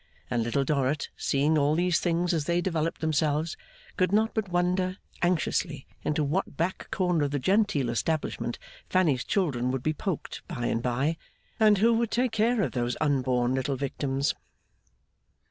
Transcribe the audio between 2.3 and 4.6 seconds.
as they developed themselves, could not but